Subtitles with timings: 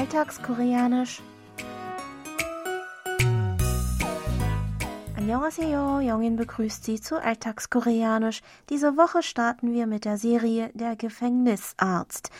[0.00, 1.20] Alltagskoreanisch.
[5.14, 8.40] Annyeonghaseyo, Jongin begrüßt Sie zu Alltagskoreanisch.
[8.70, 12.30] Diese Woche starten wir mit der Serie Der Gefängnisarzt.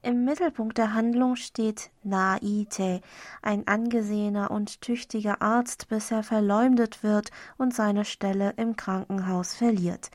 [0.00, 3.02] Im Mittelpunkt der Handlung steht Na Ite,
[3.42, 10.10] ein angesehener und tüchtiger Arzt, bis er verleumdet wird und seine Stelle im Krankenhaus verliert.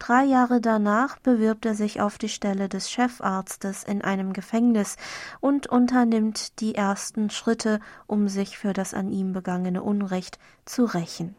[0.00, 4.96] Drei Jahre danach bewirbt er sich auf die Stelle des Chefarztes in einem Gefängnis
[5.40, 11.34] und unternimmt die ersten Schritte, um sich für das an ihm begangene Unrecht zu rächen.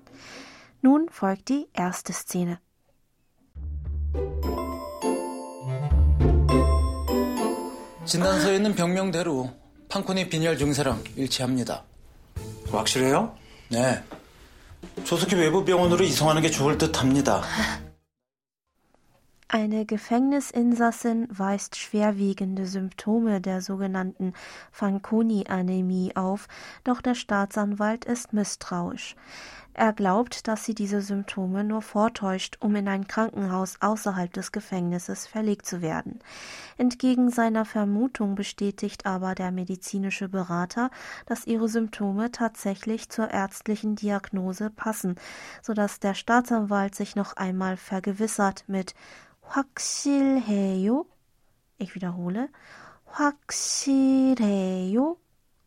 [0.81, 2.59] Nun folgt die erste Szene.
[8.07, 9.51] 진단서에 있는 병명대로
[9.89, 11.83] 판코니 빈혈 증세랑 일치합니다.
[12.71, 13.35] 확실해요?
[13.69, 14.01] 네.
[15.03, 17.43] 조속히 외부 병원으로 이송하는 게 좋을 듯합니다.
[19.54, 24.32] Eine Gefängnisinsassin weist schwerwiegende Symptome der sogenannten
[24.70, 26.48] Fanconi-Anämie auf,
[26.84, 29.14] doch der Staatsanwalt ist misstrauisch.
[29.74, 35.26] Er glaubt, dass sie diese Symptome nur vortäuscht, um in ein Krankenhaus außerhalb des Gefängnisses
[35.26, 36.20] verlegt zu werden.
[36.78, 40.90] Entgegen seiner Vermutung bestätigt aber der medizinische Berater,
[41.26, 45.16] dass ihre Symptome tatsächlich zur ärztlichen Diagnose passen,
[45.60, 48.94] sodass der Staatsanwalt sich noch einmal vergewissert mit
[49.51, 51.05] 확실해요?
[51.79, 52.49] Ich wiederhole.
[53.05, 55.17] 확실해요?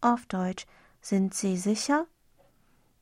[0.01, 0.67] Auf Deutsch.
[1.01, 2.07] Sind Sie sicher?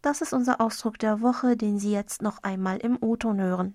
[0.03, 3.75] Das ist unser Ausdruck der Woche, den Sie jetzt noch einmal im O-Ton hören.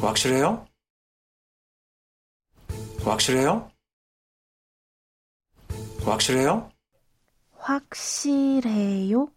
[0.00, 0.66] 확실해요?
[3.04, 3.70] 확실해요?
[6.04, 6.70] 확실해요?
[7.58, 9.28] 확실해요?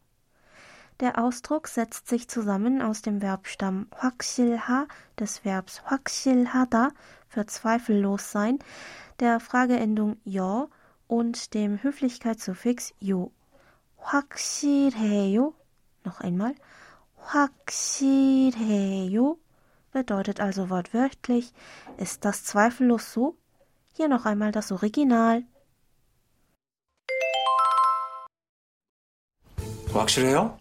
[1.00, 4.88] Der Ausdruck setzt sich zusammen aus dem Verbstamm 확실하
[5.20, 6.92] des Verbs 확실하다
[7.28, 8.60] für zweifellos sein,
[9.20, 10.68] der Frageendung ja
[11.08, 13.32] und dem Höflichkeitssuffix 요.
[13.98, 15.54] 확실해요?
[16.06, 16.56] Noch einmal.
[17.18, 18.58] 확실해요?
[19.92, 21.52] bedeutet also wortwörtlich,
[21.98, 23.36] ist das zweifellos so?
[23.94, 25.44] Hier noch einmal das Original.
[29.94, 30.58] 확실해요?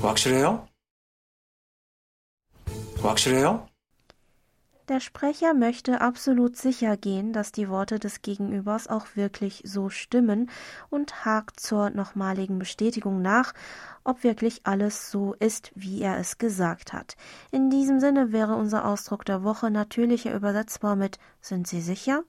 [0.00, 0.66] 확실해요?
[3.02, 3.66] 확실해요?
[4.88, 10.48] Der Sprecher möchte absolut sicher gehen, dass die Worte des Gegenübers auch wirklich so stimmen
[10.90, 13.52] und hakt zur nochmaligen Bestätigung nach,
[14.04, 17.16] ob wirklich alles so ist, wie er es gesagt hat.
[17.50, 22.22] In diesem Sinne wäre unser Ausdruck der Woche natürlicher übersetzbar mit Sind Sie sicher?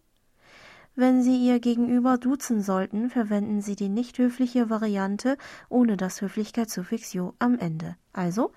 [0.96, 5.38] Wenn Sie Ihr Gegenüber duzen sollten, verwenden Sie die nicht höfliche Variante
[5.69, 7.96] ohne das Höflichkeitssuffix yo am Ende.
[8.13, 8.52] Also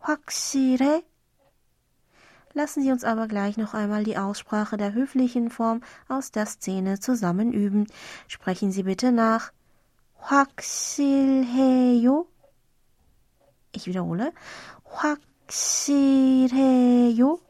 [0.00, 1.02] 확실해
[2.52, 7.00] Lassen Sie uns aber gleich noch einmal die Aussprache der höflichen Form aus der Szene
[7.00, 7.86] zusammen üben.
[8.28, 9.52] Sprechen Sie bitte nach.
[10.26, 12.26] 확실해요?
[13.72, 14.32] Ich wiederhole.
[14.84, 17.40] 확실해요?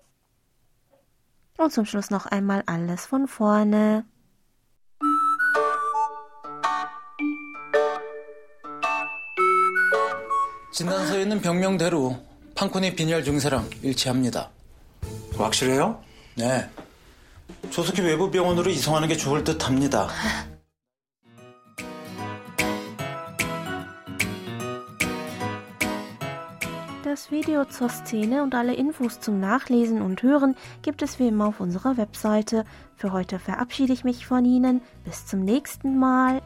[1.59, 4.05] Und zum Schluss noch einmal alles von vorne.
[10.81, 12.17] 진단서에 있는 병명대로
[12.55, 14.51] 판코니 빈혈 증세랑 일치합니다.
[15.37, 16.03] 확실해요?
[16.37, 16.69] 네.
[17.71, 20.09] 조속히 외부 병원으로 이송하는 게 좋을 듯합니다.
[27.03, 31.47] Das Video zur Szene und alle Infos zum Nachlesen und Hören gibt es wie immer
[31.47, 32.65] auf unserer Webseite.
[32.95, 34.83] Für heute verabschiede ich mich von Ihnen.
[35.05, 36.43] Bis zum nächsten Mal.